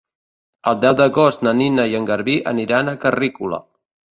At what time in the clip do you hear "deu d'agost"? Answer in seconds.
0.85-1.45